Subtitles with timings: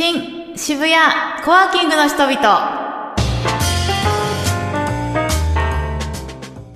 [0.00, 0.94] 新渋谷
[1.44, 3.16] コワーキングの人々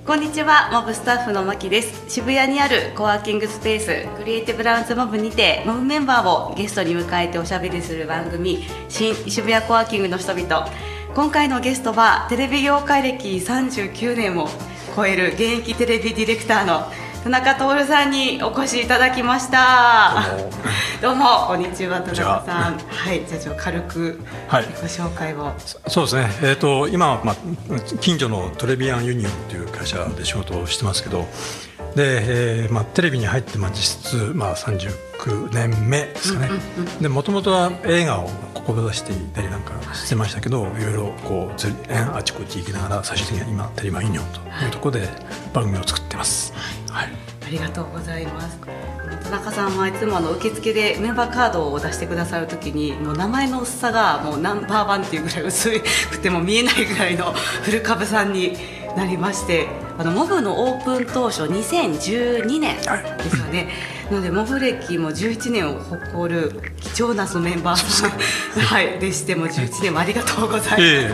[0.05, 2.03] こんにちは、モブスタッフのまきです。
[2.09, 10.67] 渋谷にあるコワーキングスペース、クリエイティブラウンズモブにて、モブメンバーをゲストに迎えておしゃべりする番組、新渋谷コワーキングの人々。
[11.15, 14.49] 今回のゲストは、テレビ業界歴39年を
[14.97, 16.91] 超える現役テレビディレクターの
[17.23, 20.25] 田中徹さんにお越しいただきました。
[21.01, 22.77] どうも、こんにちは、田中さん。
[22.77, 25.53] はい、じゃあちょっと軽くはいご紹介を。
[25.87, 27.35] そうですね、えー、と今、まあ、
[28.01, 31.25] 近所のトレビアンユニオンという会社で仕事をしてますけど
[31.95, 36.49] で、えーまあ、テレビに入って、まあ、実質、まあ、39年目ですかね
[36.99, 45.07] でもともとは映画を志していたりなんかしてましたけどいろいろこうずりあちこち行きながら最終的には今テレビアンユニオンというところで
[45.53, 46.51] 番組を作ってます。
[46.53, 47.09] はいはい
[47.45, 48.57] ありがとうございます。
[49.23, 55.71] 田中さんはいつもあの受付でメンバーカードを出してくださるときにもう名前の薄さがもうナンバーワンっていうぐらい薄
[56.11, 58.57] くても見えないぐらいの古株さんに
[58.95, 62.81] なりましてあのモブのオープン当初2012年で
[63.29, 63.69] すよね、
[64.09, 71.09] なのでモブ歴も11年を誇る貴重なそのメンバーはい、でしても11年もありがとうございます、ええ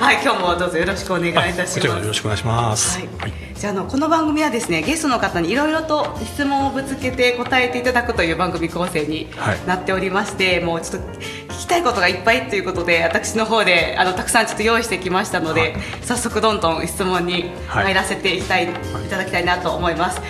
[0.00, 1.78] えはい、今日もどうぞよろしくお願いいたします。
[1.78, 2.98] よろしくお願いします。
[2.98, 9.66] はい、じゃああのこの番組はですねゲストの方にいろいろと質問をぶつけて答えていただくという番組構成にはい。
[9.66, 15.74] なっておりまして、もうちょっと聞きたいことがいっぱいということで私の方であのたくさんちょっと用意してきましたので、はい。
[16.02, 17.84] 早速どんどん質問にはい。
[17.84, 18.68] 入らせていきたい,、い、
[19.10, 20.20] ただきたいなと思います。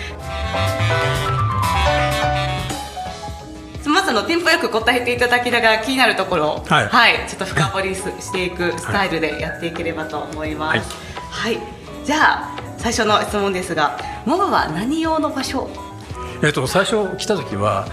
[3.87, 7.29] まずあのテンポよく答えていただきながら気になるところを、はい。
[7.29, 10.95] ちょっと深掘りすしていくスタイルでやっていければと思います。
[11.29, 11.59] はい、
[12.03, 15.69] じゃあ最初の質問ですが、モブは何用の場所？
[16.43, 17.87] えっと最初来た時は、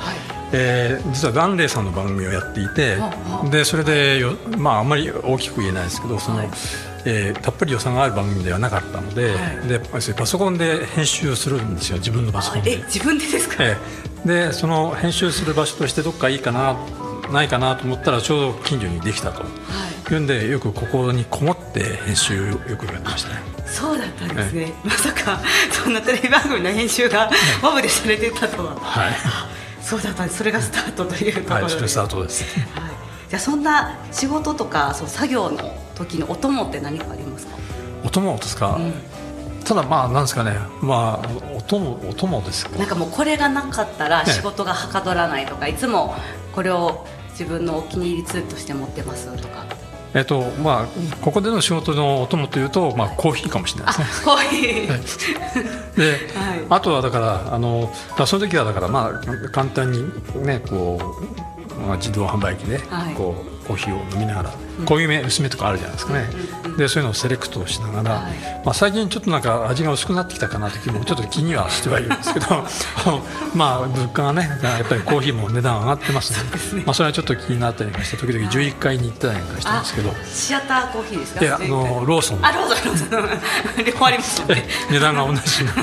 [0.52, 2.96] えー実はガンレイさんの番組をやっていて
[3.50, 6.48] でそれでよ、まあ、あんまり大きく言えないですけどその、はい
[7.04, 12.74] えーたっぷり予算がある番組ではなかったので,、はいでパソコンで編集するんですよ自分のパソコンで。
[12.74, 13.64] え自分でですか？
[13.64, 13.76] え
[14.24, 16.76] えでその編集する場所としてどっかいいかな
[17.32, 19.42] ないかなと思ったらちょうど近所にできたと。
[20.12, 23.36] いうんでよくここにこもって編集よくやってましたね。
[23.66, 24.72] そうだったんですね。
[24.84, 25.40] まさか
[25.72, 27.30] そんなテレビ番組の編集が
[27.62, 28.76] モブでされてたとは。
[28.76, 29.12] はい、
[29.98, 30.38] そうだったんです。
[30.38, 31.62] それがスタートというところで。
[31.62, 32.44] はい、それスタートです。
[32.78, 32.92] はい
[33.28, 37.56] じゃあそんな仕事とかそう作業の時のお供って何かありますか？
[38.04, 38.92] 音もですか、うん
[39.64, 46.14] ただまあなんですかねまあ音も音もですなんかもうこれがなかったらええ仕事がはかどらないとか、いつも
[46.54, 49.64] これを自分のお気に入りツールとして持ってますとか。
[50.14, 50.86] えっとまあ
[51.22, 55.96] ここでの仕事のお供というとまあコーヒーかもしれないあですね。、コーヒー。
[55.96, 57.92] で、はいあとはだからあの
[58.26, 60.02] その時はだからまあ簡単に
[60.44, 60.98] ねこ
[61.76, 64.50] う、まあ、自動販売機ではいこう、コーヒーを飲みながら
[64.86, 66.26] 濃いめ薄めとかあるじゃないですかね、
[66.76, 68.32] でそういうのをセレクトしながら、はい。
[68.64, 72.46] まあ、最近ちょっとなんか味が薄くなってきたかなという気もちょっと気にはしてはいるんですけど
[73.54, 80.14] まあ物価がねやっぱりコーヒーも値段上がってますのでまあ、それはちょっと気になったりして時々11階に行ったりなんかしてますけど。
[80.32, 81.44] シアターコーヒーですか？
[81.44, 82.38] いやあのローソン。
[82.42, 83.84] あローソン。
[83.84, 84.68] 両方ありますね。
[84.90, 85.82] 値段が同じなの。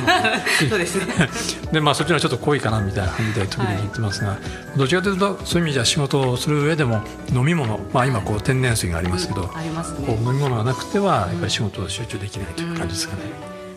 [0.69, 1.29] そうですね。
[1.71, 4.37] でまあそっちのはちょっと濃いかなみたいな感じで時々言ってますが、
[4.75, 10.07] どちらかというとそういう意味じゃ仕事をする上でも飲み物まあ今こう天然水がありますけど、ありますね。
[10.07, 13.21] こう飲み物がなくてはやっぱり仕事を集中できないという感じですかね。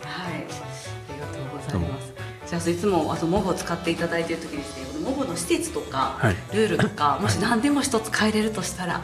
[0.04, 0.34] はい。
[0.34, 2.12] ありがとうございます。
[2.46, 9.02] じゃあいつもあとモブを使っていただいている時ですね、モブの施設とか、はいルールとか、もし何でも一つ変えれるとしたら、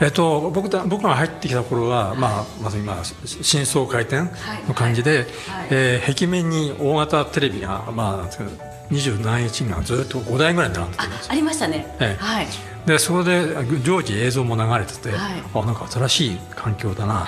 [0.00, 4.30] えっと、僕だ僕が入ってきた頃は、まあ、まず今新装開店
[4.66, 5.26] の感じで、はい
[5.70, 8.44] えー壁面に大型テレビが、まあ
[8.90, 11.86] 二十何インチがずっと5台ぐらい並んでてあありましたね。
[12.00, 12.46] ええはい。
[12.86, 15.42] でそこで常時映像も流れてて、はい。
[15.54, 17.26] あなんか新しい環境だな。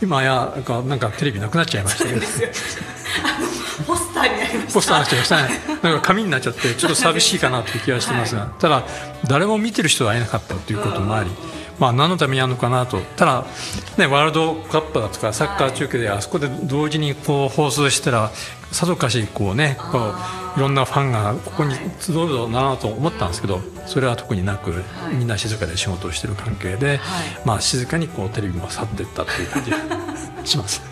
[0.00, 2.20] と今やなんかなんかテレビなくなっちゃいましたけど。
[3.86, 4.74] ポスターになりました。
[4.74, 5.78] ポスターになっちゃいましたね。
[5.82, 8.84] なんか紙になっちゃってちょっと寂しいかなという気がしてますが、ただ
[9.28, 11.30] 誰も見てる人はいなかったということもあり、
[11.78, 12.98] まあ、何のためにやるのかなと。
[13.16, 13.44] ただ、
[13.98, 18.30] ね、ワールドカップだとかサッカー中継であそこで同時にこう放送したら
[18.72, 24.82] さぞかしこうねこういろんなファンがここに集うだろうなと思ったんですけどそれは特になく、
[25.12, 26.98] みんな静かで仕事をしている関係で、
[27.44, 29.78] まあ、静かにこうテレビも去っていったという感じが
[30.44, 30.82] します。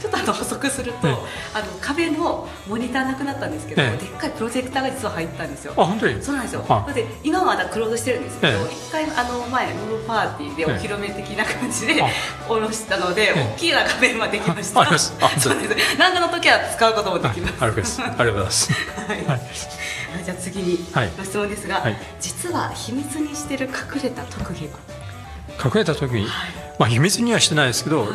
[0.00, 1.14] ちょっとあの補足すると、ええ
[1.54, 3.96] あの壁のモニターなくなったんですけど、ええ。
[3.96, 5.74] でっかいプロジェクターが実は入ったんですよ。
[5.76, 6.22] あ本当に？
[6.22, 6.64] そうなんですよ。
[6.68, 6.90] あ。
[6.92, 8.64] で今はまだクローズしてるんですけど、ええ。
[8.72, 12.06] 一回あの前ムーブパーティーでお披露目的な感じであ
[12.46, 13.54] 下ろしたので、ええ。
[13.54, 14.80] 大きな壁今できました。
[14.80, 15.58] あありますあそう。
[15.58, 15.98] です。
[15.98, 17.64] なんかの時は使うこともできます。
[17.64, 18.02] ありがとうございます。
[18.02, 18.72] ありがとうございます。
[18.72, 19.24] はい。
[19.26, 19.40] はい。
[20.24, 21.10] じゃあ次にはい。
[21.16, 21.96] ご質問ですが、はい。
[22.20, 24.78] 実は秘密にしてる隠れた特技は？
[25.62, 26.26] 隠れた時に、
[26.78, 28.06] まあ、秘密にはしてないですけど、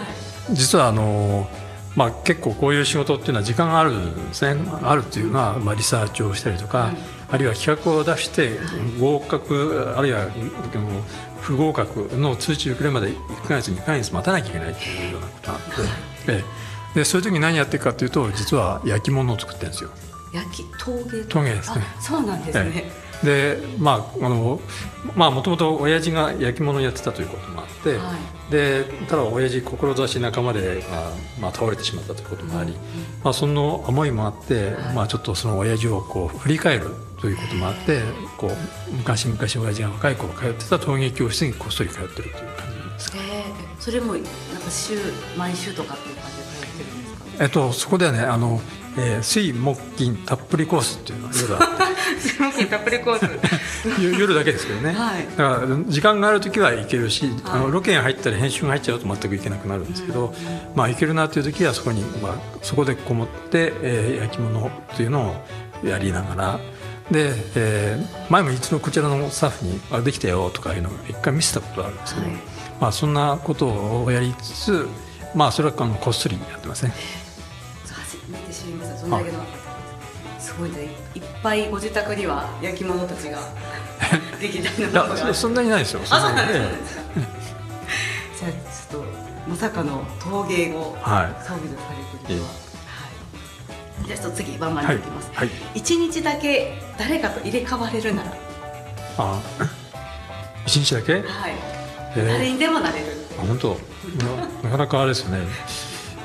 [0.51, 1.47] 実はあの、
[1.95, 4.62] まあ、結構こういう仕事っていうのは時間があるんですね。
[4.83, 6.94] あるっていうのは、まあ、リサーチをしたりとか、
[7.30, 8.59] あるいは企画を出して
[9.00, 10.27] 合格あるいは
[11.42, 15.62] 不合格の通知をくれるまで1か月2か月待たなきゃいけないというようなことなん
[16.27, 16.44] で,、え
[16.95, 19.89] え、でそういう時に何やってるかというと実は焼き物を作ってるんですよ。
[20.33, 21.83] 焼き陶芸陶芸ですね。
[21.97, 24.59] あそうなんですね、ええでまああの
[25.15, 28.13] まあもともと親父が焼き物をやってたということもあって、は
[28.50, 32.73] でただ親父志仲間で、まあまあ、倒れてしまったということもあり、
[33.23, 38.01] まあ、その思いもあって、まあ、ちょっとその親父をこう振り返るということもあって
[38.38, 42.41] こう昔々親父が若い頃通ってた陶芸教室にこっそり通ってるという感
[42.71, 43.18] じですか。
[43.18, 44.29] えー、それもなんか
[44.69, 44.97] 週
[45.38, 47.44] 毎週とかっていう感じで通ってるんですか？
[47.44, 48.61] えっと、そこではねあの、
[48.97, 51.95] えー水木金たっぷりコースっていうのが夜あって。
[52.19, 54.01] すごくたっぷりコース。
[54.01, 55.27] 夜夜だけですけどね、はい。
[55.27, 57.59] だから時間がある時は行けるし、あはい。
[57.62, 60.33] のロケに入ったり編集が入っちゃうと全く行けなくなるんですけど、
[60.75, 65.30] まあ行けるなという時はそこに、まあ、そこでこもって、えー焼き物というの
[65.83, 66.59] をやりながら。
[67.12, 72.36] で、えー前も一度こちらのスタッフに「あできたよ」とかいうのを一回見せたことがあるんですけど、はい。
[72.81, 73.68] まあ、そんなこと
[74.03, 74.88] をやりつつ、
[75.36, 76.94] まあ、それはあのこっそりやってますね。
[79.10, 79.66] 初めて知りましたそんだけの
[80.40, 80.90] すごいね。
[81.16, 83.40] いっぱいご自宅には焼き物たちが
[84.40, 86.02] 劇団のいものがやそそんなにないですよ。
[86.10, 87.02] あそうんなんですか
[88.40, 89.06] じゃあちょっと
[89.48, 91.44] まさかの陶芸をはい。
[91.44, 91.84] 装備でさ
[92.22, 92.54] れてるとは、は
[94.04, 95.50] い、じゃあちょっと次バンバンはいにいきます、はい。
[95.74, 98.34] 一日だけ誰かと入れ替われるなら。
[99.18, 99.40] あ
[100.68, 101.13] 一日だけ？
[101.13, 101.24] はい、
[102.16, 103.06] えー誰にでもなれる。
[103.40, 103.80] あ本当。
[104.63, 105.40] ななかなかあれですよね、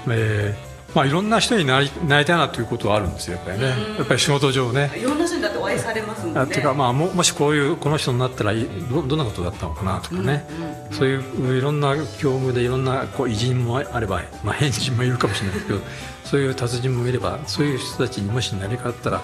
[0.09, 3.67] えーまあ、いろんな人になりなりたいなということはあるんですよやっぱりね。
[3.91, 3.97] うん。
[3.97, 4.91] やっぱり仕事上ね。
[4.97, 6.41] いろんな人にだってお会いされますもんね。
[6.41, 10.45] いうか、まあ、ももしこういうこの人になったらいどどんなことだったのかなとかね、
[10.91, 15.81] そういういろんな境遇でいろんなこう偉人もあれば、まあ、変人もいるかもしれないですけど
[16.25, 19.21] そういう達人もいればそういう人たちにもしなり変わったら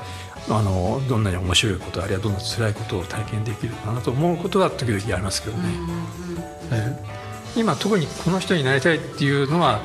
[0.49, 5.69] あのどんなに面白いことあるいはどんな辛いことを体験できるかなと思うことは時々ありますけどね。
[6.71, 7.27] えー
[7.57, 9.81] 今特にこの人になりたいっていうのは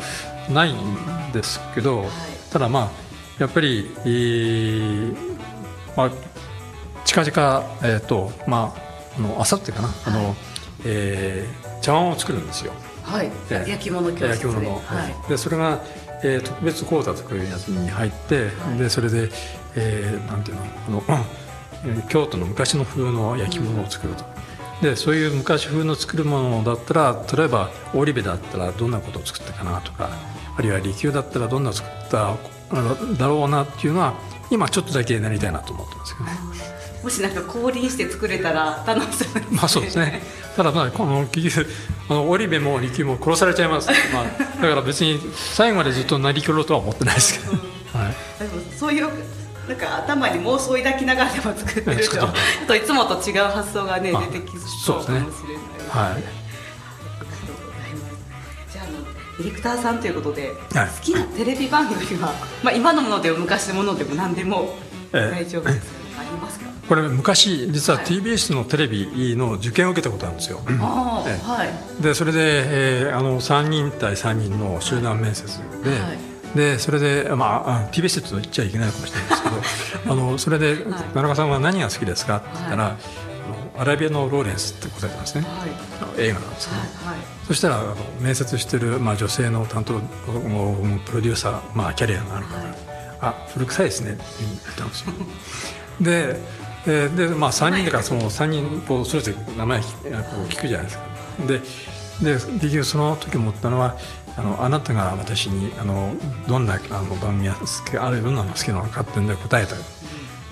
[0.50, 2.06] ないんですけど、
[2.52, 2.90] ただまあ
[3.40, 5.16] やっぱり、えー
[5.96, 6.12] まあ、
[7.06, 8.82] 近々えっ、とまあ
[9.18, 10.36] あの明後日かな、あの
[10.86, 12.74] えー茶碗を作るんですよ。
[13.04, 14.28] はい、ええ焼き物教室で。
[14.30, 15.30] 焼き物の、はい。
[15.30, 15.82] でそれが、
[16.24, 19.30] えー特別講座というやつに入って、でそれで、
[19.76, 20.58] えーなんていう
[20.92, 21.12] のあ
[21.92, 24.24] の、 京都の昔の風の焼き物を作ると。
[24.82, 30.10] でそういう昔風の作るものだったら例えば織部だったらどんなことを作ったかなとか
[30.58, 32.36] あるいは利休だったらどんな作った
[33.18, 34.16] だろうなっていうのは
[34.50, 36.32] 今ちょっとだけなりたいなと思ってますけどね。
[37.04, 40.22] もしなんか降臨して作れたら楽しそうですねまあそうですね。
[40.56, 41.70] ただまあこの結局
[42.10, 43.90] あの織部も利休も殺されちゃいます。
[44.14, 44.24] まあ
[44.62, 45.20] だから別に
[45.56, 47.54] 最後までずっとなりきろうとは思ってないですけど。
[47.54, 48.16] はい。
[48.40, 49.10] でもそういう
[49.72, 52.38] なんか頭に妄想を抱きながらでも作ってると ちょって
[52.68, 55.32] といつもと違う発想がねあ出てきそうかもしれないで。
[55.32, 55.56] すね
[55.90, 56.24] はい。
[58.72, 59.04] じゃああの
[59.38, 60.88] ディレクターさんということで、はい。
[60.88, 62.34] 好きなテレビ番組は、
[62.64, 64.76] まあ、今のものでも昔のものでも何でも
[65.14, 65.36] ええ。
[65.46, 66.66] 大丈夫ですよ、ありますか？
[66.90, 68.08] これ昔実ははい。
[68.08, 70.60] TBS のテレビの受験を受けたことあるんですよ。
[70.66, 71.66] は
[72.00, 72.04] い。
[72.04, 75.46] でそれで、えーあの3人対3人の集団面接
[75.84, 81.04] で,、はいでそれで、まあ、あ TBS と言っちゃいけないかもしれないですけど あのそれで「はい。
[81.14, 82.94] 田中さんは何が好きですか?」って言ったら、はい。
[83.78, 85.42] アラビアのローレンス」って答えたんですね。
[85.42, 85.70] はい。
[86.22, 86.80] 映画なんですけど、
[87.10, 87.20] はい。
[87.48, 92.76] そしたらあの面接してる、まあ、女性の担当もプロデューサー、まあ、キャリアがあるから「はい。
[93.22, 95.14] あ古臭いですね」って言ったんですよ。
[96.02, 96.40] で
[96.88, 99.88] えーでまあ、3人だからその3人こうそれぞれ名前聞こ
[100.44, 101.04] う聞くじゃないですか。
[101.48, 101.62] で
[102.22, 103.96] で結局その時思ったのは
[104.38, 106.14] あのあなたが私にあの
[106.48, 109.76] どんなあの番組が好きあるどんなのが好きなのかっていうんで答えた。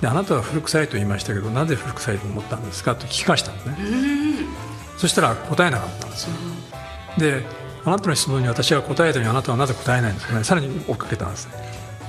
[0.01, 3.77] であなたは古臭いと言いましたけどなぜ古臭いと思ったんですかと聞き返したんですね。
[4.97, 6.31] そしたら答えなかったんですよ。
[7.17, 7.45] で
[7.85, 10.43] あなたの質問に私が答えたのにあなたはなぜ答えないんですかね。
[10.43, 11.53] さらに追っかけたんですね。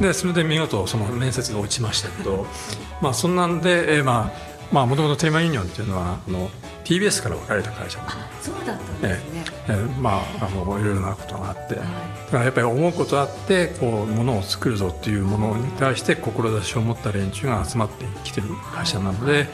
[0.01, 2.47] でそれで見事その面接が落ちましたけど
[3.03, 6.51] まあそんなんでえーまあまあもともとテーマユニオンっていうのはあの
[6.85, 8.05] TBS から分かれた会社で
[8.41, 19.49] そうだったんですね、ええーまああのいろいろなことがあって、だからやっぱり思うことあってこうものを作るぞっていうものに対して志を持った連中が集まってきてる会社なので、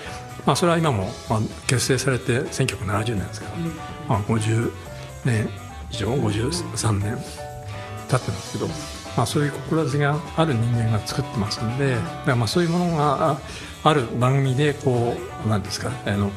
[0.44, 3.52] まあ、それは今も、まあ、結成されて1970年ですけど、
[4.08, 4.70] まあ、50
[5.24, 5.48] 年
[5.90, 7.18] 以上53年
[8.08, 8.68] 経ってますけど、
[9.16, 13.40] まあ、そういう志がある人間が作ってますんでだからまあそういうものがあ
[13.82, 16.30] ある番組でこうなんですかあの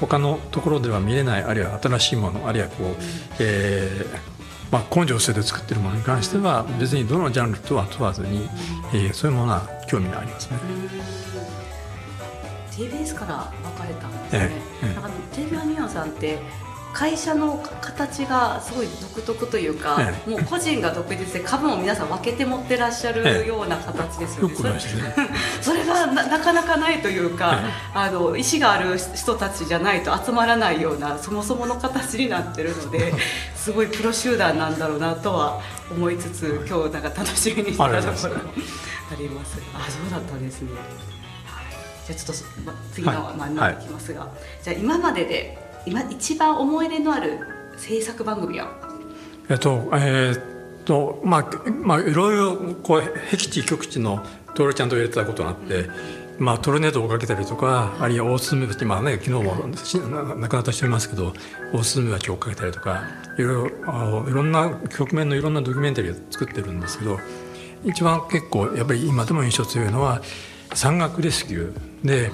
[0.00, 2.96] 他のところでは見れないあるいは新しいものあるいはこう、
[3.40, 4.36] えー
[4.72, 8.48] まあ、根性性で作ってるものに関しては別にどのジャンルとは問わずに、
[8.92, 10.56] えーそういうものは興味がありますね。
[12.72, 14.94] TBS から分かれたんですね、ええええ。
[14.94, 16.38] なんかテレビアニオンさんって
[16.96, 23.42] 会社の形がすごい独特というか、えもう個人が独立で株も皆さん分けて持ってらっしゃええ。
[23.42, 24.54] るような形ですよね。
[24.54, 25.14] よくないですね。
[25.60, 33.12] それがななかなかないというか、えあの意思がある人たちじゃないと集まらないようなそもそもの形になってるので
[33.54, 35.60] すごいプロ集団なんだろうなとは
[35.90, 38.40] 思いつつ今日なんか楽しみにしてたところも
[39.12, 39.58] あります。
[39.74, 40.70] あそうだったんですね、
[41.44, 41.76] はい、
[42.06, 43.36] じゃあちょっとそ、ま、次のはい。
[43.36, 44.26] 真ん中いきますが、
[44.62, 47.38] じゃあ今までで今一番思い入れのある
[47.76, 48.68] 制作番組は？
[49.48, 50.42] えっと、えーっ
[50.84, 53.00] と、まあ、まあ、いろいろ、こう、
[53.30, 54.20] 僻地極地の、
[54.56, 55.88] トールちゃんと入れてたことがあって。
[56.38, 59.54] まあ、トルネードをかけたりとか、あるいは大スズメバチ、まあね、昨日も
[60.36, 61.32] 亡くなった人いますけど。
[61.72, 63.04] 大スズメバチを追っかけたりとか、
[63.38, 67.20] いろいろ、いろんな局面のいろんなドキュメンタリーを作ってるんですけど。
[67.84, 70.20] 一番結構、やっぱり今でも印象強いのは、
[70.74, 72.32] 山岳レスキューで。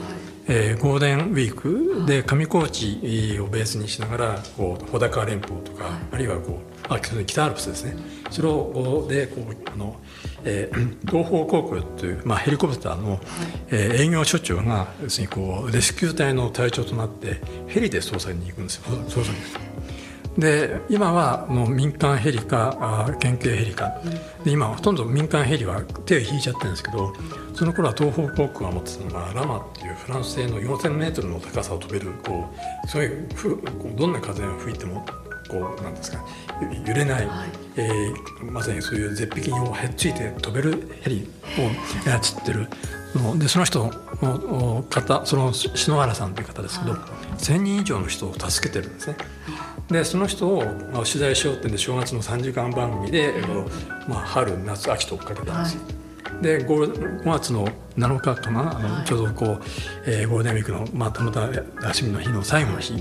[0.49, 7.97] えーゴールデンウィークで上高地をベースにしながらこう穂高連峰とか、あるいはこうあ北アルプスですね。
[8.31, 9.97] それをでこうあの、
[10.45, 13.21] えー東方航空という、まあ、ヘリコプターの、
[13.71, 18.83] えー営業所長が要するにこうレスキュー隊の隊長となってヘリで捜査に行くんですよ。
[19.09, 20.41] 捜査に行く。
[20.41, 24.01] で今はもう民間ヘリかあ県警ヘリか、
[24.43, 27.13] で今ほとんど民間ヘリは手を引いちゃってるんですけど
[27.55, 32.49] その頃は東方航空が持ってたのがラマっていうフランス製の 4000m の高さを飛べるこ
[32.85, 33.63] うそういうふ
[33.97, 35.05] どんな風が吹いても
[35.49, 36.25] こうなんですか
[36.61, 37.29] ゆ揺れない、
[37.77, 41.29] えーまさにそういう絶壁にへっついて飛べるヘリ
[41.59, 42.69] を操ってる
[43.15, 43.91] のでその人
[44.21, 49.17] のお方その篠原さんという方ですけど、1,000人以上の人を助けてるんですね。
[49.91, 53.35] でその人を、まあ、取材しようってんで正月の3時間番組で、
[54.09, 55.83] まあ、春夏秋と追っかけたんですよ。
[56.43, 59.63] で 5, 月の7日かなあの、ちょうどこう、
[60.07, 61.53] えーゴールデンウィークの、まあ、たまたま
[61.89, 62.95] 休みの日の最後の日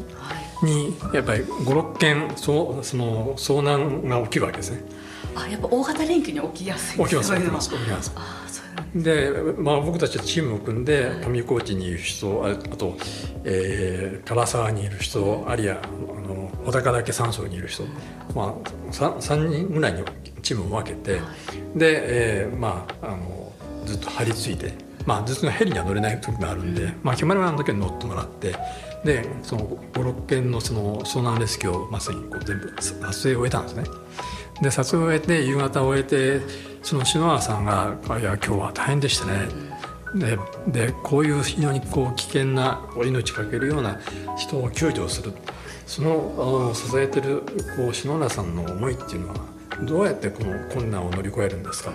[0.64, 4.82] にやっぱり56件そうその遭難が起きるわけですね。
[5.36, 8.14] あやっぱ大型連休に起きやすい起きます起きます起きます。
[8.96, 12.98] で、まあ、僕たちはチームを組んで上高地にいる人ああと、
[13.44, 15.64] えー、唐沢にいる人ある
[16.62, 17.84] いはあの穂高岳山荘にいる人、
[18.36, 18.54] まあ、
[18.92, 20.04] 3, 3人ぐらいに
[20.42, 21.22] チームを分けて、
[21.76, 23.52] で、えーまあ、あの
[23.86, 24.74] ずっと張り付いて、
[25.06, 28.56] まあ、ずっとヘリには乗れない時があるんで、まあ、決まりの時は乗ってもらって。
[29.04, 33.84] でその56件のその遭難レスキューをまさにこう全部撮影を終えたんですね。
[34.62, 36.40] で撮影を終えて夕方を終えて
[36.84, 39.48] その篠原さんが「いや今日は大変でしたね」
[40.14, 40.38] で
[40.68, 44.00] でこういう非常にこう危険な命かけるような
[44.38, 45.34] 人を救助する
[45.92, 47.44] そのあの支えてる
[47.76, 49.36] こう篠原さんの思いっていうのは
[49.84, 51.92] どうやってこの困難を乗り越えるんですか、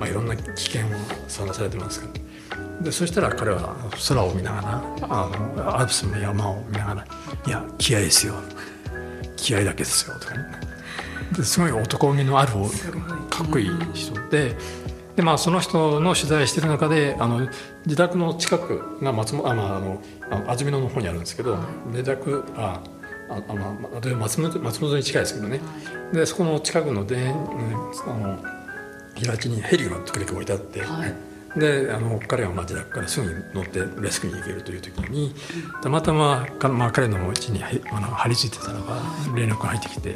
[0.00, 0.90] まあ、いろんな危険を
[1.28, 3.76] さらされてますからでそしたら彼は
[4.08, 7.06] 空を見ながらあのアルプスの山を見ながら
[7.46, 8.34] 「いや気合ですよ。
[9.36, 10.44] 気合だけですよ」とかね。
[11.30, 12.54] ですごい男気のある
[13.30, 14.14] かっこいい人。
[14.30, 14.56] で
[15.14, 17.48] で、まあ、その人の取材してる中であの
[17.86, 22.80] 自宅の近くが松本あ、まあ、あのあの安曇野の方にあるんですけど自宅あ
[23.28, 25.60] ああ、まあ、で松本松本に近いですけどね
[26.12, 28.38] でそこの近くので、うんあの
[29.14, 30.82] 平地にヘリが時々置いてあって。
[30.82, 31.14] はい
[31.56, 35.34] であの彼はまあ自宅からすぐに乗ってレスキューに行けるという時に
[35.82, 39.00] たまたまか、まあ、彼の家にへあの張り付いてたのが
[39.34, 40.12] 連絡が入ってきて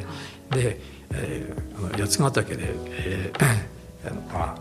[0.50, 0.78] で、
[1.14, 3.66] えー、あの八ヶ岳で、えー
[4.06, 4.54] あのあ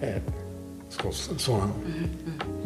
[0.00, 0.42] えー
[0.90, 1.74] そうそうそうなの。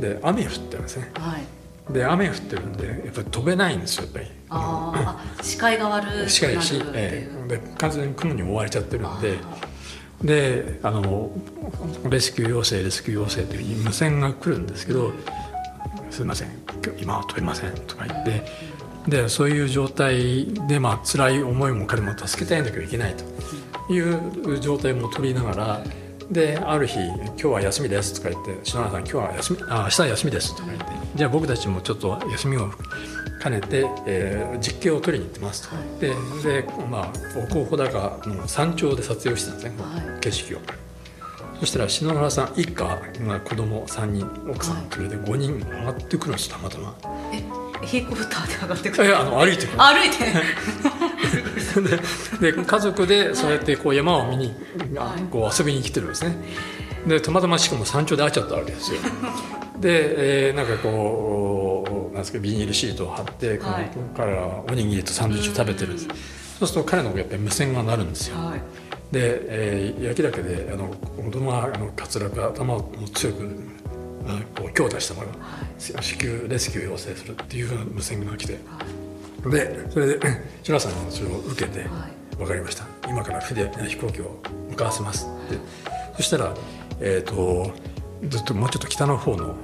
[0.00, 1.11] で雨降ってるんですね。
[1.14, 4.26] はいで雨降ってるんでやっぱり飛べないんですよやっぱり。
[4.49, 9.38] あ視界が悪くなる近いし、ってえいうえで完全に雲に覆われちゃってるんで
[10.23, 11.31] であの
[12.09, 15.12] レスキュー要請レスキュー要請という無線が来るんですけど
[16.11, 16.49] 「すいません
[16.85, 18.43] 今日今は飛べません」とか言って
[19.09, 23.15] でそういう状態でまあ辛い思いも彼も助けたいんだけどいけない
[23.87, 25.81] という状態も取りながら。
[26.31, 30.85] である日「今日は休みです」とか言って「篠原さん今日は休みあ明日は休みです」とか言って
[31.15, 32.69] 「じゃあ僕たちもちょっと休みを
[33.43, 36.09] 兼ねて、えー、実景を撮りに行ってますと、はい、で
[36.62, 40.59] で、まあ、奥穂高の山頂で撮影をしてたんですね、はい、景色を。
[41.61, 42.85] そしたら篠原さん一家、
[43.23, 46.95] まあ、子供3人奥さん連れて5人上がってくるんですたまたま。
[47.33, 47.43] え
[47.87, 49.05] ヘリコプターで上がってくる？
[49.07, 50.26] いやあの歩いて 歩いて。
[52.40, 54.55] でで家族でそうやってこう山を見に、
[54.95, 56.37] はい、こう遊びに来てるんですね。
[57.07, 59.00] でたまたましかも山頂で会っちゃったわけですよ。
[59.78, 60.88] で、えー、なんかこ
[61.64, 66.09] うなんですかビニールシートを貼って、はい、彼らはおにぎりとサンドイッチを食べてるんです。
[66.59, 68.61] そうすると彼のやっぱり無線が鳴るんですよ、はい、
[69.12, 73.76] で、えー、焼きだけであの子供はあの滑落頭を強く
[74.57, 80.21] こう強打したものが、はい、至急レスキュー要請するっていうふうな無線が来て、はい、でそれで
[80.64, 82.87] 白さんがそれを受けて、はい、分かりました。
[83.07, 84.38] 今から船飛行機を
[84.71, 85.59] 向かわせますって。
[86.16, 86.55] そしたら
[87.00, 87.71] えっ、ー、と
[88.28, 89.55] ずっともうちょっと北の方の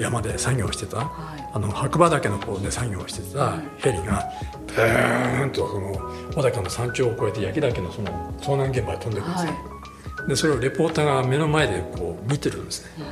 [0.00, 4.24] 山で作業してた、はい、あの白馬岳の方で作業してたヘリが
[4.66, 5.92] ブーンとその
[6.34, 13.04] 小高の山頂を越えて焼岳のその遭難現場に飛んでくるんですよ、はい、でそれをレポーターが目の前でこう見てるんですね、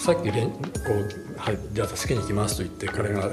[0.00, 0.58] さっきれんこ
[1.36, 3.28] う、はい、じゃあ助けに行きますと言って彼が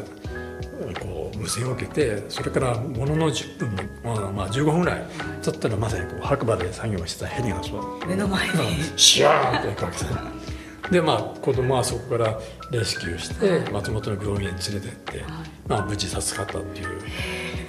[1.00, 5.06] こう無線を受けてそれからものの10分まあ、まあ15分ぐらい
[5.42, 8.54] 経ったらまさにこう白馬で作業してたヘリがそう目の前に
[8.96, 10.37] シャーンって行くわけですね
[10.91, 12.39] でまあ子供はそこから
[12.72, 15.24] レスキューして松本の病院に連れてって、
[15.67, 17.01] まあ、無事助かったっていう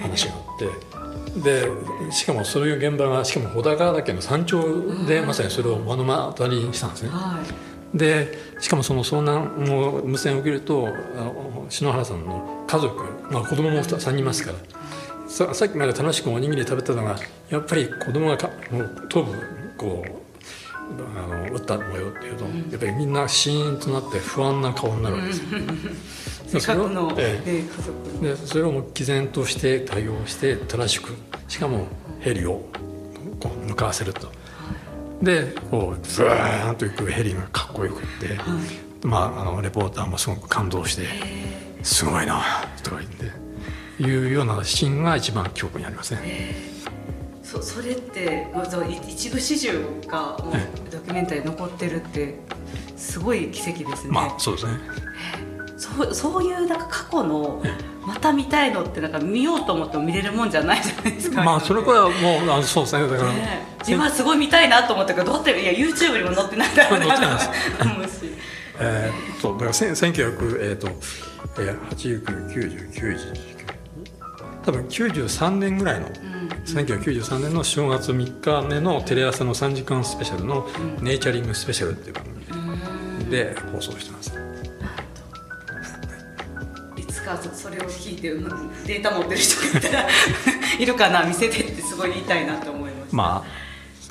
[0.01, 1.67] 話があってで
[2.11, 7.11] しかもそういう現場がしかも穂高岳の山頂でまさにそれを目の当たりにしたんですね。
[7.93, 10.89] でしかもその遭難の無線を受けると
[11.69, 14.57] 篠原さんの家族、まあ、子供も3人いますから
[15.27, 17.15] ささっきまで楽しくおにぎり食べてたのが
[17.49, 19.33] やっぱり子供がかもう頭部
[19.77, 20.28] こう
[21.15, 25.45] あの打った模様っていうと、やっぱりみんなシーンとなって不安な顔になるわけですよ。
[26.47, 27.63] せっかくの、え
[28.21, 31.15] でそれをも毅然として対応して正しく
[31.47, 31.87] しかも
[32.19, 32.65] ヘリを
[33.39, 34.31] こう向かわせると。
[35.21, 38.57] でこうズーンといくヘリがかっこよくって、は
[39.03, 41.03] い、まああのレポーターもすごく感動して
[41.83, 42.41] 「すごいな」
[42.83, 46.68] とか言っていうようなシーンが一番記憶にありますね。
[47.49, 48.45] そそれって
[49.07, 49.71] 一部始終
[50.07, 50.53] がもう
[50.91, 52.35] ドキュメンタリー残ってるって
[52.95, 54.11] すごい奇跡ですね。
[54.11, 54.73] まあそうですね。
[55.75, 57.63] そうそういうなんか過去の
[58.05, 61.43] また見たいのってなんか見ようと思っても見れるもんじゃないじゃないですか。
[61.43, 68.09] まあそれこれはもうあそうですねだから、ね、自分はすごい見たいなと思ったけどどうっていや YouTube にも載ってないだろうなと思うし。
[68.81, 70.87] えー、そうだから1900えっ、ー、と、
[71.59, 73.49] えー、899090
[74.63, 76.05] 多分93年ぐらいの。
[76.05, 76.28] うん
[76.75, 80.67] 1993年の正月3日目のテレ朝の3時間スペシャルの
[81.01, 84.33] 「ネイチャリングスペシャル」っていう番組で放送してます。
[86.95, 88.29] いつかそれを聞いて
[88.85, 90.07] データ持ってる人がいたら
[90.79, 93.15] いるかな見せてってすごい言いたいなと思います。
[93.15, 93.43] ま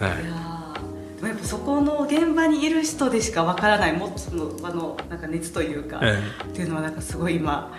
[0.01, 0.68] あ、はい、いや
[1.16, 7.73] でもやっぱそこの現場にいる人でしかわからないもっとのあのなんか熱というか、ええっていうのはなんかすごい今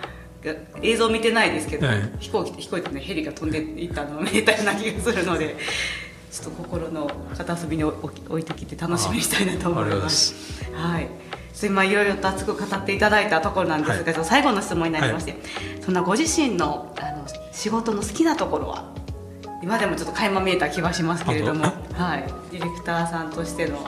[0.82, 5.56] 映像見てないですけど、はい、飛行機飛行機ねヘリが飛んでいったのを見えたような気がするので
[6.32, 10.34] ちょっと心の片隅に置いてきて楽しみにしたいなと思います。
[10.72, 11.08] はい。
[11.62, 15.40] 今いろいろと熱く語っていただいたところなんですが、はい、最後の質問になりまして、はい、
[15.82, 18.84] そんなご自身のあの仕事の好きなところは？
[19.62, 23.78] 今でもちょっと垣間見えた気はしますけれども、はい、ディレクターさんとしての。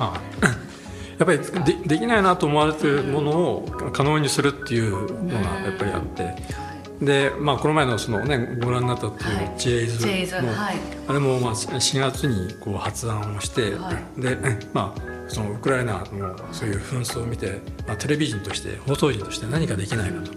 [1.22, 6.35] やっぱりでできないなと思われてるものを可能にするっていうのがやっぱりあって。
[7.00, 10.76] でまあ、この前のその、ね、ご覧になったっていうチェイズの、はい、
[11.08, 14.38] あれもまあ4月にこう発案をして、はい、で
[14.72, 20.30] まあ、そのウクライナのそういう紛争を見て、まあ、テレビ人として放送人として何かできないかと。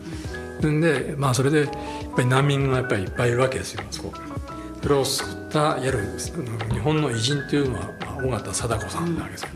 [0.62, 1.70] でまあ、それでやっ
[2.16, 4.14] ぱり難民がやっぱりいっぱいいるわけですよそこ。
[4.82, 6.00] それを救ったいわゆる
[6.72, 7.90] 日本の偉人というのは
[8.28, 9.50] 緒方貞子さんなわけですよ、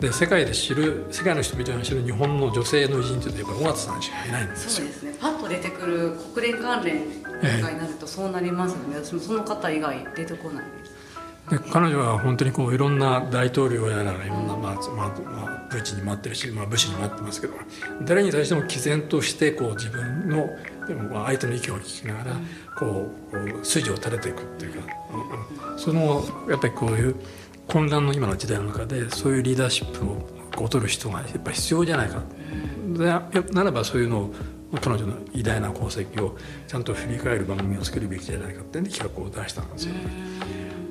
[0.00, 4.70] で世界で知る世界の人々が知る日本の女性の偉人というとやっぱ緒方さんしかいないんですよ。
[4.70, 5.14] そうですね。
[5.20, 10.64] パッと出てくる国連関連とかになるとそうなりますよね、え私もその方以外出てこない
[11.50, 17.54] で彼女は本当にこういろんな大統領やらいろんな、まあまあまあ、プーチンに待ってるし、まあ、武士に待ってますけど
[18.02, 20.48] 誰に対しても毅然としてこう自分の
[20.86, 22.36] でも相手の意見を聞きながら
[22.78, 23.10] こ
[23.60, 24.88] う筋を立てていくっていうか、
[25.76, 27.14] そのやっぱりこういう
[27.68, 32.22] 混乱の今の時代の中でそういうリーダーシップをこう取る人がやっぱり必要じゃないか、
[32.96, 34.34] でならばそういうのを
[34.80, 40.00] 彼女の偉大な功績をちゃんと振り返る番組を作るべきじゃないかって、ね、企画を出したんですよね。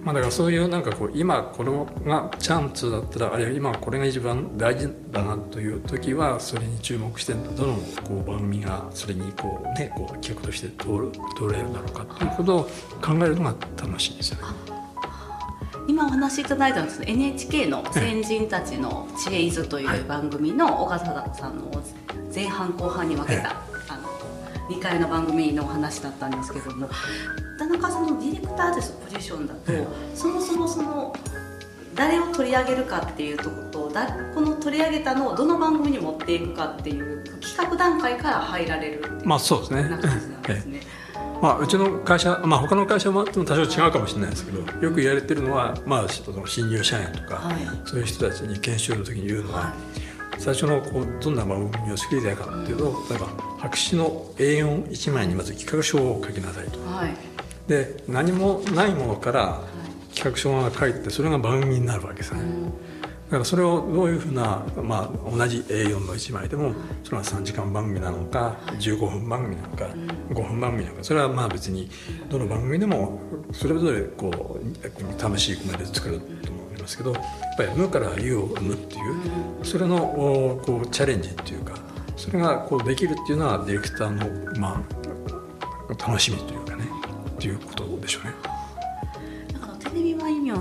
[0.04, 1.72] まあ、だからそういうなんかこう今これ
[2.12, 12.64] がチャンスだったらあるいは今これが一番大事だなという時はそれに注目してどのこう番組がそれにこうねこう企画として通る通れるだろうかということを
[13.02, 14.73] 考えるのが楽しいですよね。
[15.88, 21.72] 今お話しいただいたんです NHK の「先人たちの知恵図」という番組の小笠原さんの
[22.34, 24.10] 前半後半に分けた、あの
[24.70, 26.90] 2回の番組のお話だったんですけども
[27.60, 29.72] 田中さんのディレクターとしてポジションだと、
[30.16, 31.14] そもそもその
[31.96, 39.84] 誰を取り上げるかっていうとことだこの取り上げたのをどの番組に持っていくかっていう企画段階から入られるまあそうですね。
[39.84, 40.82] な感じなんですね。
[41.44, 47.58] まあ、うちの会社、まあ、他の会社も多少違うかもしれないですけどよく言われてるのは、まあ、その新入社員とか、はい。
[47.84, 49.74] そういう人たちに研修の時に言うのは、
[50.38, 53.28] 最初のこうどんな番組を作りたいかっていうと例えば
[53.60, 56.80] 白紙の A41 枚にまず企画書を書きなさいと。
[56.80, 57.14] はい。
[57.68, 59.60] で何もないものから
[60.16, 62.40] 企画書が書いてそれが番組になるわけですね。
[62.40, 62.46] だ
[63.34, 66.72] からそれをどういうふうな、まあ、同じ A4 の1枚でも
[67.04, 69.86] それは3時間番組なのか15分番組なのか
[70.30, 71.90] 5分番組なのかそれはまあ別に
[72.30, 73.20] どの番組でも
[73.52, 77.24] それぞれこう魂込めて作ると思いますけどやっ
[77.58, 81.74] ぱり「無から「有」を生むっていうそれのこうチャレンジっていうか
[82.16, 84.80] それがこうできるっていうのはディレクターの、ま
[85.90, 86.86] あ、楽しみというかね
[87.32, 88.53] っていうことでしょうね。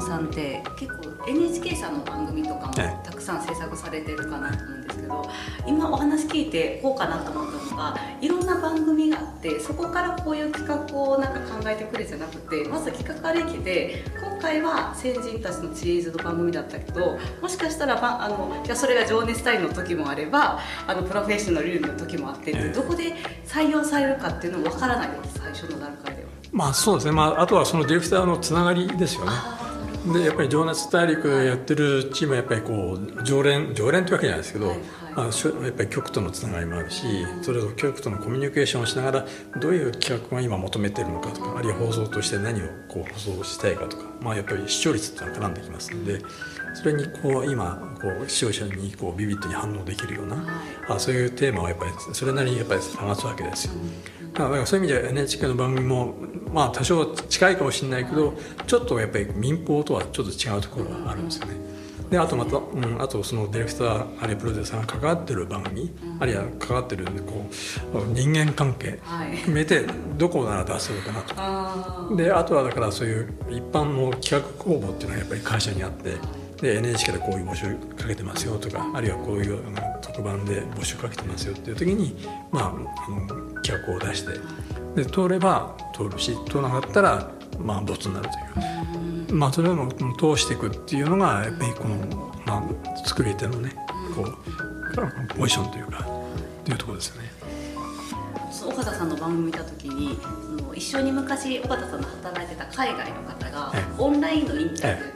[0.01, 5.23] さんって結構 NHK さんの番組とかもええたくさん制作されてるかなと思うんですけど
[5.67, 23.15] 今お話聞いてこうかなと思ったのがいろんな番組があってそこからこういう企画をなんか考えてくれじゃなくてまず企画歴で今回は先人たちの知恵図の番組だったけどもしかしたらばあのいやそれが「情熱大陸」の時もあればあのプロフェッショナルの時もあって、ええどこで
[23.47, 26.29] 採用されるかっていうのもわからないです最初の段階では。
[26.53, 29.33] まあそうですね、まあ、あとはそのディレクターのつながりですよね。
[30.07, 37.05] でやっぱり「情熱大陸」やってるチームはやっぱりこう常連常連というわけじゃないですけど、はいはいまあやっぱり局とのつながりもあるし
[37.43, 39.27] それと局とのコミュニケーションをしながら
[39.61, 46.21] どういう企画が今求めてるのかとかあるいは放送として何をこう放送したいかとか、まあ、やっぱり視聴率ってのは絡んできますので
[46.75, 53.75] それにこう今こう視聴者にこうビビッドに反応できるような、あそういうテーマをやっぱりそれなりにやっぱり探すわけですよ。
[54.33, 56.15] だからそういう意味では NHK の番組も
[56.53, 58.35] まあ多少近いかもしれないけど
[58.67, 61.73] ちょっとやっぱり民放とはちょっと違うところがあるんですよね。
[62.11, 67.47] であとまた、うん、あとそのディレクターあるいはプロデューサーが関わってる番組、あるいは関わってるこ
[67.95, 69.39] う人間関係はい。
[69.39, 69.87] 決めて
[70.19, 71.35] どこなら出せるかなと。
[71.39, 72.17] あー。
[72.17, 76.17] であとはだからそういう一般の企画公募っていうのはやっぱり会社にあって
[76.61, 79.59] で NHK でこういう募集かけてますよとかあるいはこういう
[80.01, 82.15] 特番で募集かけてますよっていう時に、
[82.51, 84.41] まあ、あの企画を出して。
[84.95, 91.97] で通れば通るし通らなかったら、まあ、ボツになるという、まあ、それを通していくっていうのがやっぱりこの、
[92.45, 92.63] ま
[92.95, 93.75] あ、作り手のね
[94.15, 97.33] こうポジションというかっていうところですよね。
[98.65, 103.95] 岡田さんの番組見た時にその一緒に昔岡田さんの働いてた海外の方がええ。
[103.99, 105.15] オンラインのインタビュ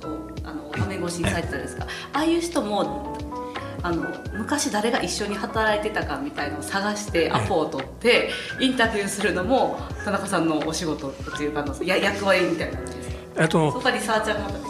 [0.00, 3.15] ーをあの画面越しにされてたんですがああいう人も
[3.86, 13.14] あの昔誰が一緒に働いてたかみたいのを探してアポを取ってインタビューするのも田中さんのお仕事っていうかあのや役割みたいなんですか？
[13.38, 14.66] えっとそこはリサーチャーも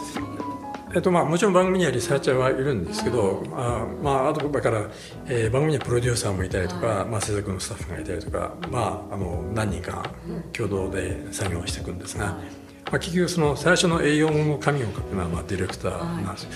[0.95, 4.89] えっとまあ、もちろん番組にはリサーチャーはいるんですけど、あまあ、あとだから、
[5.27, 10.09] えー番組にはプロデューサーもいたりとか、まあ、制作のスタッフがいたりとか、まあ、あの何人か
[10.53, 11.99] 共同で作業をしていくん。
[11.99, 12.37] ですが、ま
[12.93, 16.51] あ、結局その最初の A4 の紙を書くのは、まあ、ディレクターなんですよ。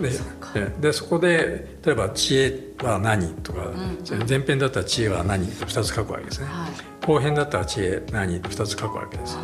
[0.00, 0.10] で
[0.56, 3.70] えでそこで例えば「知恵は何?」とか、
[4.28, 6.46] 前編だったら「知恵は何?」と2つ書くわけですね。
[6.46, 9.38] はい後編だったら知恵何と2つ書くわけです。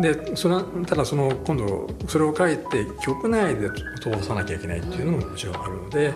[0.00, 3.68] でそれはただその今度それを書いて局内で
[4.00, 6.12] 通さなきゃいけないっていうのももちろんあるので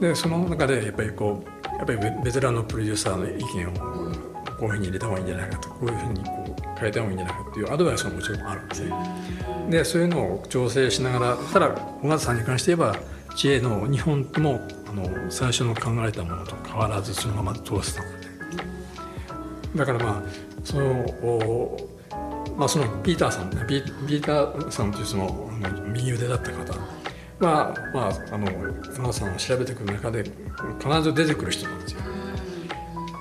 [0.00, 3.72] でその中でやっぱりこうやっぱりベベテランのプロデューサーの意見を
[4.58, 8.92] こういうふうに入れた方がいいんじゃないかとこういうふうにこう変えた方がいいんじゃないかっていうアドバイスももちろんあるんですね。
[9.70, 12.96] でそういうのを調整しながらただ小笠さんに関して言えば
[13.36, 18.26] 知恵の日本もあの最初の考えたものと変わらずそのまま通せたので。
[19.76, 20.22] だからまあ
[20.64, 20.86] その
[21.22, 21.76] お
[22.56, 28.46] まあそのピーターさんピーターさんというそのあの右腕だった方はまああの
[28.82, 30.24] 田さんを調べてくる中で
[30.80, 32.00] 必ず出てくる人なんですよ。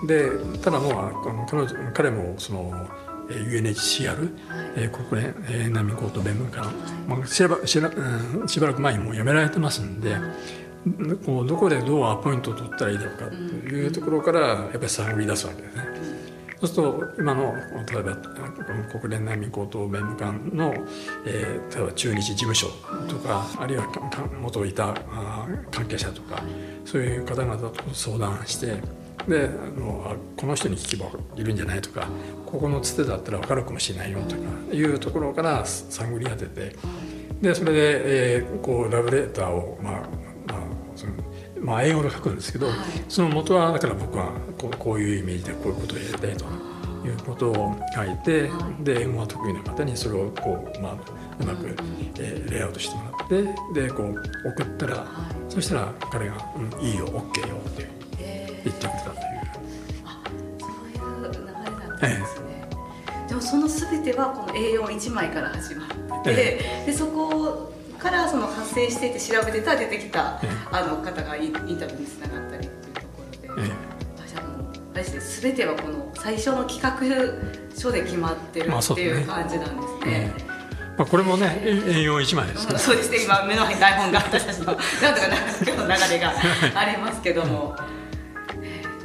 [0.08, 2.88] でただもうあの彼彼もその
[3.30, 4.30] UNHCR、
[4.76, 6.72] えー国連、えー難民高等弁務官、
[7.08, 10.16] まあ、しばしばうんしばらく前にもう辞められてますんで、
[11.26, 15.84] こうどこでどうアポイントを取ったらいいだろうかというところからやっぱり探り出すわけですね。
[16.62, 17.54] そそうすると今の
[17.92, 18.16] 例えば
[19.00, 20.74] 国連難民高等弁務官の、
[21.26, 22.68] えー、例えば中日事務所
[23.08, 23.88] とか、あるいは
[24.42, 26.42] 元いたあ関係者とか
[26.86, 28.82] そういう方々と相談して
[29.28, 32.08] であのこの人に聞けばいるんじゃないとか
[32.46, 36.76] ここのつてだったら分かるかもしれないよとかいうところから探り当てて
[37.42, 40.08] でそれで、えー、こうラブレーターを、まあまあ
[40.96, 41.14] その
[41.62, 42.68] まあ、英語で書くんですけど、
[43.10, 46.46] その元はだから僕はこうこういうイメージでこういうことをやりたいと
[47.08, 50.94] いうことを書いて、で英語が得意な方にそれをこう、まあ、
[51.40, 51.76] うまく、
[52.20, 55.08] えー、レイアウトしてもらってでこう送ったら、
[55.50, 57.88] そしたら彼が「うん、いいよ OK よ」って
[58.66, 59.18] 言ってくれたという。
[60.06, 60.22] あ
[60.60, 62.46] そういう流れだったんですね。
[62.50, 73.08] ええ、でもその全てはこの A41 枚から始まってて、え、でそこからその発生していて調べてたら出てきた、あの方がインタビューにつながったりっていうとこ
[73.48, 73.72] ろで、
[74.18, 80.34] 私はもうあれですね全てはこの最初の企画書で決まってるっていう感じなんですね。
[80.98, 86.34] まあ、これもね、栄養一枚です、ね、そうですね、今目の前に台本が私たちの、なんとか流れが
[86.74, 87.76] ありますけども。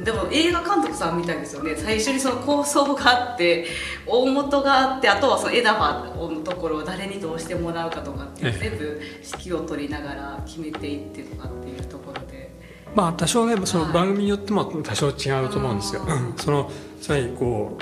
[0.03, 1.75] でも映画監督さんみたいですよね。
[1.75, 3.67] 最初にその構想があって
[4.07, 12.51] 大元があってあとはその枝葉のところを誰にどうしてもらうかとかっていう全部指揮を取りながら決めていってとかっていうところで。
[12.95, 16.01] まあ多少ねその番組によっても多少違うと思うんですよ。
[16.01, 17.77] はい、その最後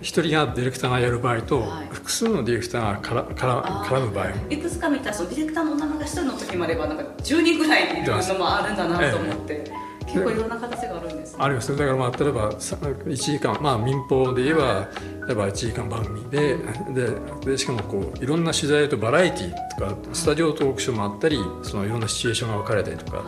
[0.00, 9.64] 一人がディレクターがやる場合と、はい、複数のディレクターがからから絡む場合いくつか見たらそのディレクターのお名前が一人の時もあればなんか10人ぐらいいるのもあるんだなと思って。
[10.06, 14.88] ええ結構いろんな形があるんです、ね、ありますだからまあ例えば1時間まあ民放で言えば
[15.26, 16.56] 例えば1時間番組で
[16.92, 17.10] で
[17.44, 23.24] でしかもこういろんな取材とバラエティーとかスタジオトークショーもあったりそのいろんなシチュエーションが分かれたりとか。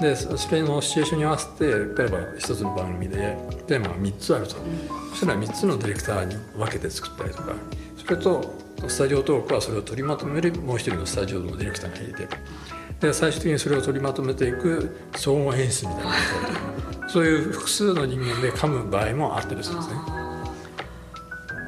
[0.00, 3.36] でそれのシチュエーションに合わせて例えば一つの番組で
[3.68, 4.56] テーマが3つあると、
[5.10, 7.54] そしたら3つのディレクターに分けて作ったりとか。
[8.04, 8.52] それと
[8.88, 12.28] スタジオトークはそれを取りまとめるもう一人のスタジオのディレクターがいて
[13.02, 16.16] で最終的にそれを取りまとめていく総合演出みたいなこ
[17.04, 20.00] とそういう複数の人間で噛む場合もあったりするんですね。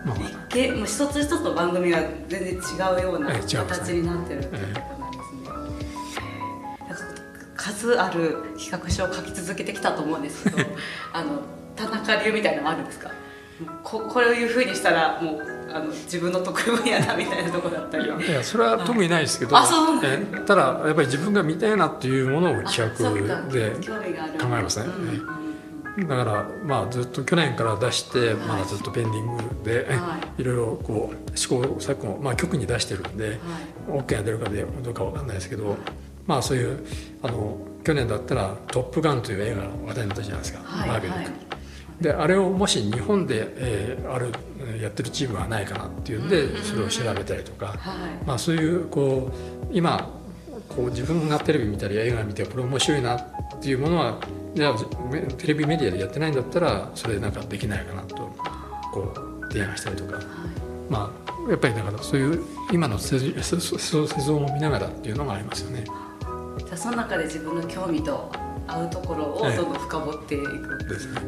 [0.07, 0.16] まあ、
[0.51, 3.55] 一もう一つ一つの番組が全然違うような形
[3.90, 5.51] になってるってことなんですね。
[6.88, 10.59] えー、数ある企画書を書き続けてきたと思うんですけど
[11.12, 11.40] あの
[11.75, 13.11] 田中流みたいなのあるんですか？
[13.83, 15.42] ここれをいうふうにしたらもう
[15.75, 19.57] あの自分の得意分野だみたいなとこだったりいやそれは特にないですけど、
[20.05, 23.71] えただやっぱり自分が見たいなっていうものを企画で
[24.39, 24.87] 考えますね。
[25.99, 29.89] だからまあずっと去年から出してまだずっとペンディングで、
[30.39, 33.35] い、 ろいろこう試行錯誤まあ局に出してるんで、は
[33.97, 35.77] い、OK が出るかでどうかわかんないですけど、
[36.27, 36.85] まあそういう
[37.23, 41.54] あの去年だったら「トップガン」という映画が話題になったじゃないですか、マーベリック。
[42.01, 44.33] であれをもし日本で、えー、ある
[44.81, 47.77] やってるチームはないかなっていうんでそれを調べたりとか、
[48.27, 50.11] まあ、そういうこう今
[50.69, 53.27] こう自分がテレビ見たり映画見てこれ面白いなっ
[53.61, 54.19] ていうものは
[54.55, 54.75] じゃあ
[55.39, 58.17] テレビメディアでやってないんだったらそれなんかできないかなと
[58.93, 60.21] こう提案したりとか、
[60.89, 65.85] まあやっぱりだからそういう今の世像を見ながらっていうのがありますよね。
[65.85, 68.31] じゃあその中で自分の興味と
[68.67, 71.21] 合うところをどんどん深掘っていく、ええ、ですね。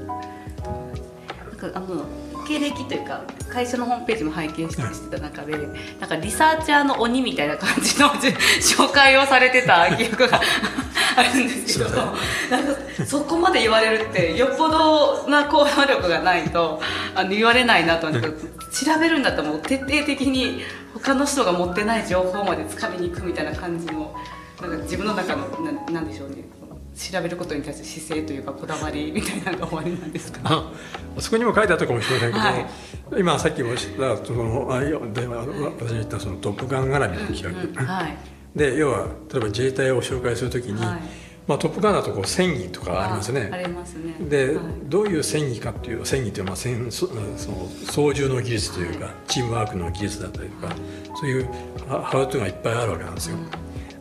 [1.76, 2.06] あの
[2.48, 5.58] 経歴というか会社のホームページも拝見したりしてた中で、
[6.00, 10.40] なんかリサーチャーの鬼みたいな感じの紹介をされてた記憶が
[11.16, 16.80] あるんですけどなんかそこまで言われるってよっぽどな行動力がないと
[17.14, 20.62] あの言われないなと思って調べるんだったらもう徹底的に
[20.94, 24.14] 他の人が持ってない情報までつかみに行くみたいな感じの
[24.62, 26.36] なんか自分の中のななんでしょうね
[26.96, 30.72] 調べることに対する姿勢というかこだわりみたいなのが終わりなんですか？
[31.18, 32.58] そこにも書いてあったかもしれませんけど、は
[33.18, 38.16] い、今さっきおっしゃったそのあで私が言ったその「トップガン」絡みの企画、うんうんはい、
[38.56, 41.00] で要は例えば自衛隊を紹介するときに、はい、
[41.46, 43.50] まあ、トップガンだとこう戦技とかありますね。
[43.52, 44.14] ありますね。
[44.28, 47.14] で、どういう戦技かっていう戦技というのは戦そそ
[47.50, 50.74] の操縦の技術というか、チームワークの技術だったりとか
[51.14, 51.48] そういう
[51.86, 53.36] ハウトゥーがいっぱいあるわけなんですよ。
[53.36, 53.50] うん。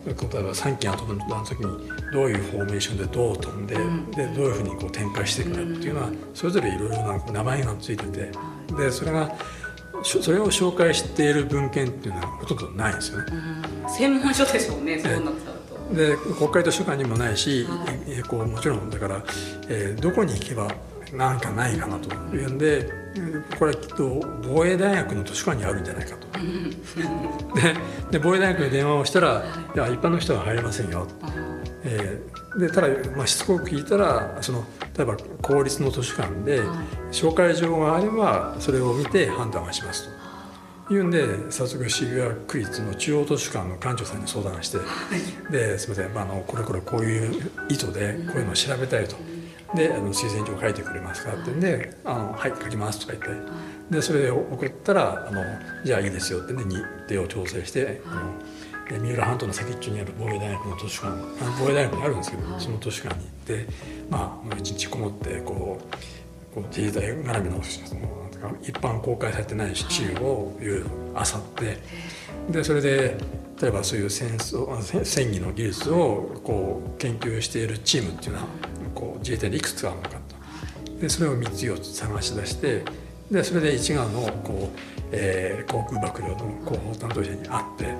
[0.08, 3.76] 例えば3機が飛ぶの時にどういうフォーメーションでどう飛んで,、
[4.16, 8.32] でどういうふうにこう展開していくかっていうのはそれぞれいろいろな名前がついてて
[8.78, 9.36] でそれが
[10.04, 13.26] それを紹介している文献っていうのはほとんどないんですよね。
[13.98, 15.96] 専門書ですもんねそうなっちゃうと。
[15.96, 19.24] で国会図書館にもないし、はい、こうもちろんだから、
[19.68, 20.68] えー、どこに行けば
[21.14, 22.90] 何かないかなというんで
[23.60, 26.28] これはきっと防衛大学の図書館にあるんじゃないかと。
[28.12, 29.44] で防衛大学に電話をしたら
[29.76, 29.78] 「い。
[29.78, 31.08] や一般の人は入れませんよ」
[31.86, 34.66] えー、でただ、まあ、しつこく聞いたらその
[34.98, 36.62] 例えば公立の図書館で
[37.12, 40.16] 紹介状があればそれを見て判断はしますと。
[40.94, 44.78] いうんで早速渋谷区立の中央図書館の館長さんに相談して
[45.50, 49.16] 「ですみません、まあ、あのこれこれこういう意図でこういうのを調べたいと。
[49.74, 53.76] であの推薦状書いてくれますかってんで「あのはい書きます」とか言って。
[53.90, 55.44] でそれで送ったらあの
[55.86, 58.22] 「じゃあいいですよ」ってね日程を調整してあの
[58.90, 63.32] で三浦半島の先っちょにある防衛大学の図書館あ防衛大学にあるんですけどその図書館に行っ
[63.66, 63.68] て
[64.10, 68.02] まあ一日こもってこうこう自衛隊絡みのその
[68.62, 71.78] 一般公開されてない資料をいろいろ漁って
[72.52, 73.18] でそれで
[73.60, 78.48] 例えばそういう戦争戦技の技術をこう研究しているチームっていうのは
[78.94, 81.00] こう自衛隊でいくつかあるのかと。
[81.00, 82.84] でそれを3つ4つ探し出して
[83.32, 84.80] でそれで一丸のこう、
[85.12, 87.96] えー航空幕僚の広報担当者に会って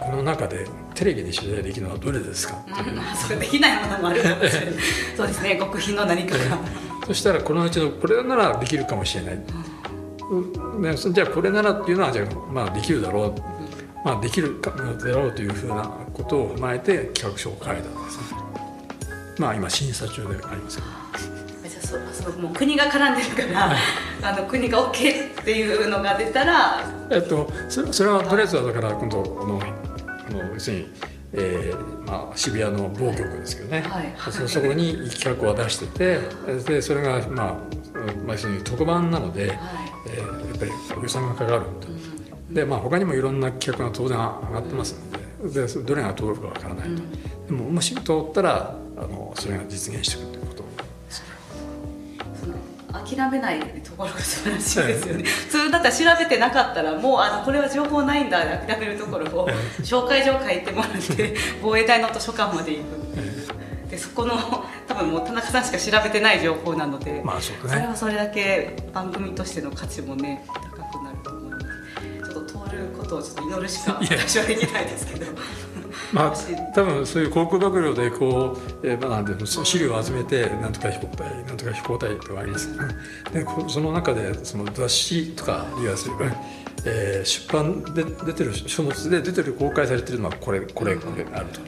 [0.00, 2.54] この中でテレビで取材できるのはどれですか？
[2.66, 4.74] うまあそれできないものもあるかもしれない。
[5.16, 5.56] そうですね。
[5.58, 6.58] 極秘の何かが。
[7.06, 13.42] そしたらこのうちのこれならできるかもしれない、うんじゃあこれならっていうのはじゃあまあできるだろう、
[14.04, 14.76] まあ、できるかだ
[15.12, 15.82] ろうというふうな
[16.14, 18.38] ことを踏まえて企画書を書いたんですね
[19.38, 20.88] まあ今審査中でありますけど。
[21.68, 23.72] じゃあそもう国が絡んでるから、
[24.22, 29.60] あの国が OK っていうのが出たらえっと、それはとりあえずはだから今度あの
[30.30, 30.88] あの要するに、
[31.32, 36.18] えーまあ、渋谷の某局ですけどね、はいそそこに企画を出してて
[36.64, 37.54] でそれが、まあ
[38.24, 39.52] まあ、要するに特番なので、
[40.08, 41.88] えーやっぱり予算がかかると。
[42.52, 45.00] でまあ他にもいろんな企画が当然上がってます
[45.40, 47.02] のででそどれが通るかわからないと、
[47.46, 50.39] でももし通ったらあのそれが実現してくると
[52.92, 55.24] 諦めないところが素晴らしいですよね。
[55.24, 59.48] 普通だったら調べてなかったらもうあのこれは情報ないんだで諦めるところを
[59.82, 63.00] 紹介状書いてもらって防衛隊の図書館まで行く。
[63.90, 64.34] でそこの
[64.86, 75.26] 多分もう田中さんしか調べてない情報なので、まあそれはそれだけ番組としての価値もね高くなると思いますちょっと通ることをちょっと祈るしか私はできないですけど
[76.12, 76.34] まあ、
[76.74, 82.68] 多分そういう航空幕僚でこう、えーまあ、なん資料を集めてなんとか飛行隊なんとか飛行隊とかあります。
[83.32, 86.32] でこその中でその雑誌とかいわゆる、
[86.84, 91.60] えー出版で出てる書物で出てる公開されてるのはこれこれこれあると。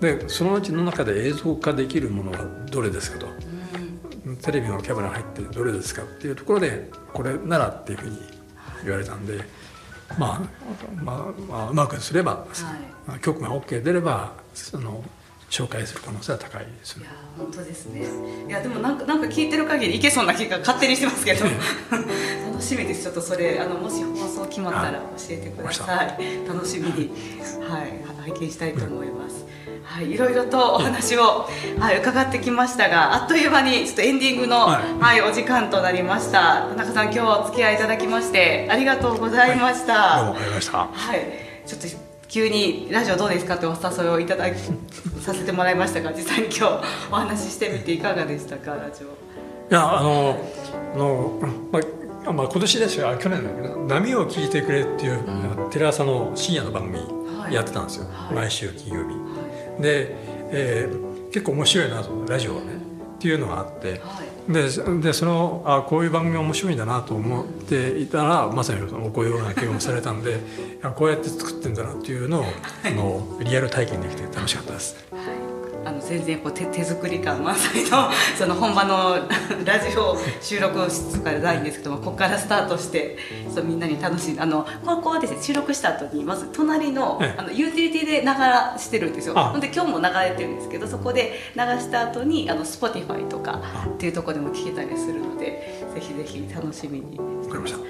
[0.00, 2.38] でそのうちの中で映像化できるものは
[2.70, 3.26] どれですかと、
[4.42, 8.18] テレビのキャメラ入ってどれですかっていうところでこれならっていうふうに
[8.84, 9.40] 言われたんで、
[10.16, 10.40] まあ、
[11.02, 12.46] まあまあうまくすれば、
[13.06, 15.04] まあ局が OK 出ればその
[15.50, 17.08] 紹介する可能性は高いですいや。
[17.36, 18.06] 本当ですね。
[18.46, 21.44] いやでもなんかなんか聞いてる限りいけそうな気が勝手にしてますけど。
[22.58, 23.02] 楽しみです。
[23.04, 24.98] ちょっとそれあのもし放送決まったら教
[25.30, 26.46] えてください。
[26.46, 27.12] 楽しみに
[27.68, 29.46] はい拝見したいと思います、
[29.84, 36.68] はい、いろいろとお話を、はい、伺ってきましたがあっという間にちょっとエンディングの、ははいいお時間となりました。
[36.68, 40.78] 田中さん今日はお付き合いいただきましてありがとうございました、どうもありがとうございました。
[40.78, 41.20] はい、
[41.66, 41.86] ちょっと
[42.28, 44.60] 急にラジオどうですかってお誘いをいただき
[45.22, 46.62] させてもらいましたが実際に今日
[47.10, 49.06] お話ししてみていかがでしたかラジオ。
[49.06, 49.10] い
[49.70, 50.38] やあの
[50.94, 51.38] あの、
[51.72, 51.80] ま
[52.26, 53.16] あまあ、今年ですよ。
[53.18, 55.20] 去年だけど「波を聞いてくれ」っていう、
[55.70, 56.98] テレ朝の深夜の番組
[57.38, 57.54] はい。
[57.54, 58.34] やってたんですよ、はい。
[58.34, 59.14] 毎週金曜日。
[59.80, 60.14] で、
[60.50, 62.68] えー結構面白いなとラジオはね、
[63.16, 64.00] っていうのがあって。
[64.02, 64.62] はいで
[65.02, 70.40] でそのあこういう番組面白いんだなと思っていたらまさにお声がけをされたんで
[70.96, 72.44] こうやって作ってんだなっていうのを
[72.82, 74.96] あのリアル体験できて楽しかったです。
[75.88, 79.26] あの全然こう手手作り感満載のその本場の
[79.64, 83.16] ラジオ収録室とかでないんですけどもここからスタートして
[83.54, 87.38] そうみんなに楽しいあのここはですね収録した後にまず隣のええ。
[87.38, 88.28] あのユーティリティで流
[88.78, 89.38] してるんですよ。
[89.38, 89.50] あ。
[89.50, 97.18] ほんで今日も流れてるんですけどそこで流した後にあの Spotify とかっていうところでも聞けたりするのでぜひぜひ楽しみに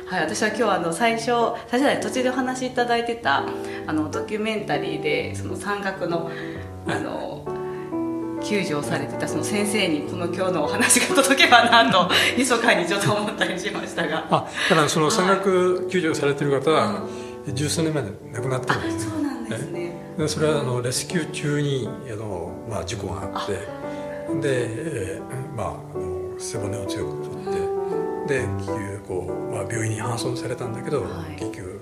[0.07, 1.33] はい、私は今日はあの最初
[1.67, 3.45] 最初は途中でお話しいただいてた
[3.87, 6.31] あのドキュメンタリーでその山岳の
[6.87, 7.58] あの
[8.49, 17.07] 救助をされてたその先生にこの今日のお話が届けばなと密かにちょっと思ったりしましたがあただその山岳救助されてる方は
[17.53, 19.07] 十数年前で亡くなってあるんです。
[19.07, 19.93] ねそうなんですね。
[20.19, 24.67] でそれはあのレスキュー中にあの、まあ、事故があってで、
[25.15, 29.15] えーまあ、あの背骨を強く取ってで結局こ
[29.51, 31.37] う、まあ、病院に搬送されたんだけど、はい。
[31.39, 31.81] 結局、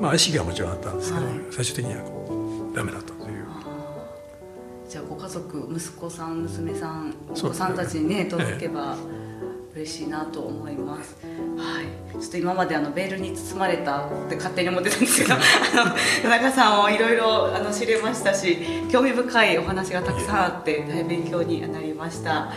[0.00, 1.34] まあ、意識はもちろんあったんですけど、はい。
[1.50, 3.37] 最終的にはこうダメだったという。
[4.88, 8.96] じゃあご家族息子さん娘さんお子さんたちにね届けば
[9.74, 11.14] 嬉しいなと思います、
[11.58, 15.36] はいちょっと今まであのベールに包まれたって勝手に思ってたんですけど
[16.22, 18.58] 田中さんをいろいろあの知れましたし
[18.90, 22.50] 興味深いお話がたくさんあって大変勉強になりました。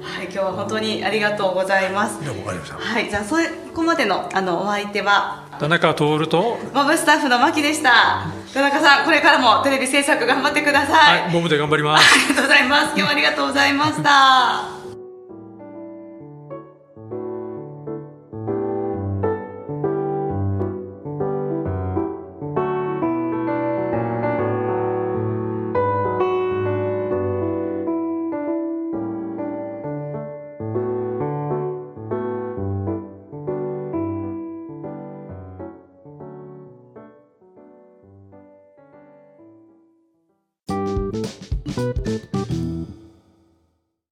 [0.00, 2.24] はい、今日は本当にありがとうございます。
[2.24, 8.37] どうもありがとうございまはい、じゃあそれここまでのあのお相手はす田中徹とモブスタッフの牧でした。
[8.52, 11.22] 田中さん、これからもテレビ制作頑張ってください。
[11.22, 12.84] はいモブで頑張りますありがとうございます。
[12.86, 14.77] 今日はありがとうございました。